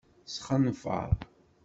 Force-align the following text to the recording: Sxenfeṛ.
Sxenfeṛ. 0.33 1.09